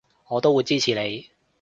[0.29, 1.29] 我都會支持你